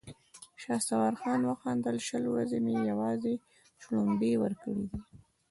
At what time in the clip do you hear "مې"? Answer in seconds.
2.65-2.73